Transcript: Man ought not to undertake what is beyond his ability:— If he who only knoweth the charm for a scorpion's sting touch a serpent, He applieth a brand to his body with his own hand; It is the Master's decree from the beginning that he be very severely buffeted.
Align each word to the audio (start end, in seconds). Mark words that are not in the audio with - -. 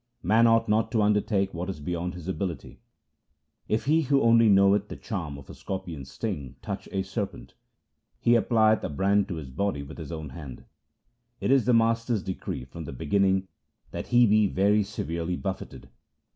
Man 0.23 0.47
ought 0.47 0.67
not 0.67 0.91
to 0.93 1.03
undertake 1.03 1.53
what 1.53 1.69
is 1.69 1.79
beyond 1.79 2.15
his 2.15 2.27
ability:— 2.27 2.79
If 3.77 3.85
he 3.85 4.01
who 4.01 4.23
only 4.23 4.49
knoweth 4.49 4.87
the 4.87 4.95
charm 4.95 5.39
for 5.43 5.51
a 5.51 5.53
scorpion's 5.53 6.09
sting 6.11 6.55
touch 6.63 6.89
a 6.91 7.03
serpent, 7.03 7.53
He 8.19 8.33
applieth 8.35 8.83
a 8.83 8.89
brand 8.89 9.27
to 9.27 9.35
his 9.35 9.51
body 9.51 9.83
with 9.83 9.99
his 9.99 10.11
own 10.11 10.29
hand; 10.29 10.65
It 11.39 11.51
is 11.51 11.65
the 11.65 11.75
Master's 11.75 12.23
decree 12.23 12.65
from 12.65 12.85
the 12.85 12.93
beginning 12.93 13.47
that 13.91 14.07
he 14.07 14.25
be 14.25 14.47
very 14.47 14.81
severely 14.81 15.35
buffeted. 15.35 15.87